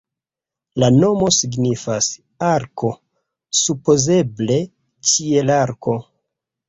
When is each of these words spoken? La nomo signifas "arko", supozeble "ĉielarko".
La 0.83 0.87
nomo 0.93 1.27
signifas 1.39 2.07
"arko", 2.49 2.91
supozeble 3.63 4.57
"ĉielarko". 5.11 5.95